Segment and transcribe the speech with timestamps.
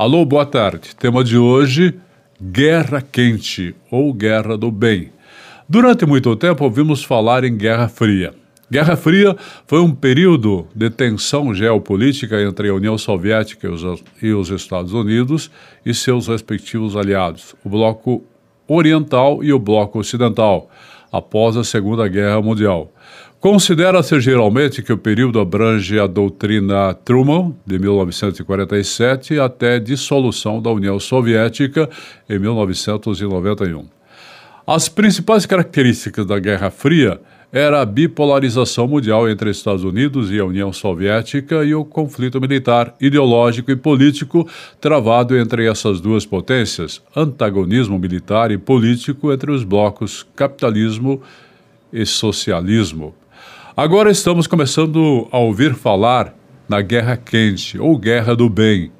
[0.00, 0.96] Alô, boa tarde.
[0.96, 1.94] Tema de hoje:
[2.40, 5.12] Guerra Quente ou Guerra do Bem.
[5.68, 8.32] Durante muito tempo ouvimos falar em Guerra Fria.
[8.70, 9.36] Guerra Fria
[9.66, 13.84] foi um período de tensão geopolítica entre a União Soviética e os,
[14.22, 15.50] os Estados Unidos
[15.84, 18.24] e seus respectivos aliados, o Bloco
[18.66, 20.70] Oriental e o Bloco Ocidental,
[21.12, 22.90] após a Segunda Guerra Mundial.
[23.40, 31.00] Considera-se geralmente que o período abrange a doutrina Truman, de 1947, até dissolução da União
[31.00, 31.88] Soviética
[32.28, 33.86] em 1991.
[34.66, 37.18] As principais características da Guerra Fria
[37.50, 42.94] era a bipolarização mundial entre Estados Unidos e a União Soviética e o conflito militar,
[43.00, 44.46] ideológico e político
[44.78, 51.22] travado entre essas duas potências, antagonismo militar e político entre os blocos capitalismo
[51.90, 53.14] e socialismo.
[53.76, 56.34] Agora estamos começando a ouvir falar
[56.68, 58.90] na Guerra Quente ou Guerra do Bem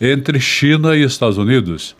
[0.00, 1.94] entre China e Estados Unidos.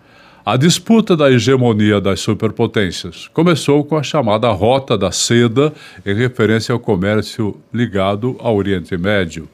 [0.44, 5.70] A disputa da hegemonia das superpotências começou com a chamada Rota da Seda,
[6.04, 9.46] em referência ao comércio ligado ao Oriente Médio.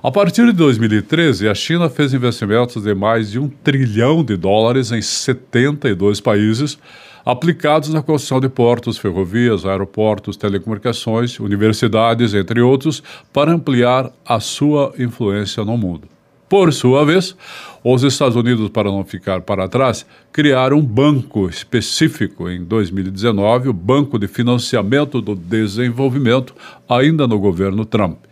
[0.00, 4.92] A partir de 2013, a China fez investimentos de mais de um trilhão de dólares
[4.92, 6.78] em 72 países
[7.26, 14.94] aplicados na construção de portos, ferrovias, aeroportos, telecomunicações, universidades, entre outros, para ampliar a sua
[15.00, 16.06] influência no mundo.
[16.48, 17.36] Por sua vez,
[17.82, 23.72] os Estados Unidos, para não ficar para trás, criaram um banco específico em 2019, o
[23.72, 26.54] Banco de Financiamento do Desenvolvimento,
[26.88, 28.27] ainda no governo Trump.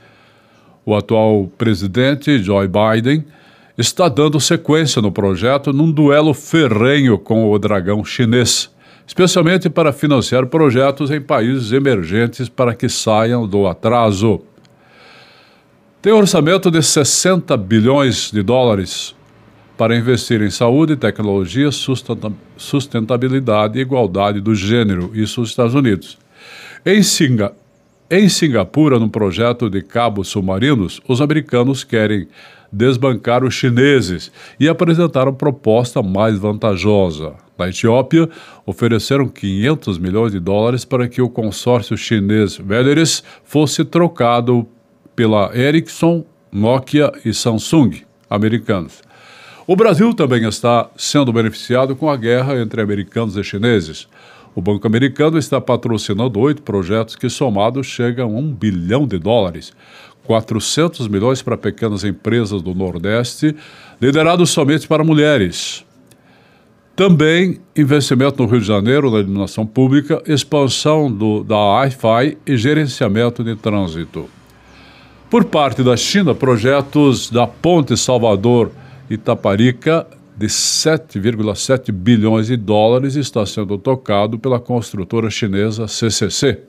[0.87, 3.25] O atual presidente, Joe Biden,
[3.77, 8.71] está dando sequência no projeto num duelo ferrenho com o dragão chinês
[9.07, 14.41] especialmente para financiar projetos em países emergentes para que saiam do atraso.
[16.03, 19.15] Tem um orçamento de 60 bilhões de dólares
[19.79, 21.69] para investir em saúde, tecnologia,
[22.57, 26.19] sustentabilidade e igualdade do gênero, isso nos Estados Unidos.
[26.85, 27.53] Em, Singa
[28.11, 32.29] em Singapura, num projeto de cabos submarinos, os americanos querem
[32.73, 34.31] desbancar os chineses
[34.61, 37.35] e apresentaram proposta mais vantajosa.
[37.59, 38.29] Na Etiópia,
[38.65, 44.67] ofereceram 500 milhões de dólares para que o consórcio chinês Veleris fosse trocado
[45.15, 49.03] pela Ericsson, Nokia e Samsung, americanos.
[49.67, 54.07] O Brasil também está sendo beneficiado com a guerra entre americanos e chineses.
[54.57, 59.75] O Banco Americano está patrocinando oito projetos que, somados, chegam a um bilhão de dólares.
[60.25, 63.55] 400 milhões para pequenas empresas do Nordeste,
[64.01, 65.85] liderados somente para mulheres.
[66.97, 73.45] Também investimento no Rio de Janeiro na iluminação pública, expansão do, da Wi-Fi e gerenciamento
[73.45, 74.27] de trânsito.
[75.29, 78.73] Por parte da China, projetos da Ponte Salvador
[79.11, 80.07] Itaparica
[80.37, 86.61] de 7,7 bilhões de dólares está sendo tocado pela construtora chinesa CCC.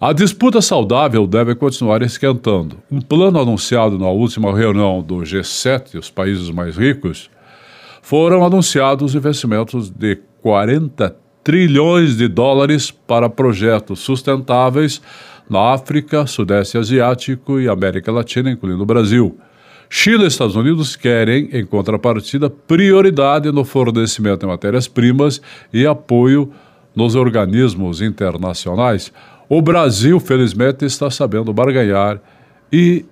[0.00, 2.78] A disputa saudável deve continuar esquentando.
[2.90, 7.28] Um plano anunciado na última reunião do G7, os países mais ricos,
[8.00, 11.14] foram anunciados investimentos de 40
[11.44, 15.02] trilhões de dólares para projetos sustentáveis
[15.48, 19.36] na África, Sudeste Asiático e América Latina, incluindo o Brasil.
[19.92, 25.42] China e Estados Unidos querem, em contrapartida, prioridade no fornecimento de matérias-primas
[25.72, 26.50] e apoio
[26.94, 29.12] nos organismos internacionais
[29.52, 32.20] o Brasil, felizmente, está sabendo barganhar
[32.72, 33.04] e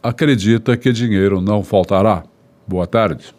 [0.00, 2.22] acredita que dinheiro não faltará.
[2.64, 3.34] Boa tarde.